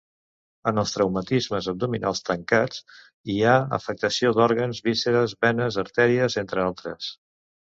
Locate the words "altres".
6.69-7.13